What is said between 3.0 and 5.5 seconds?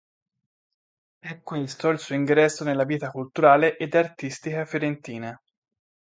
culturale ed artistica fiorentina.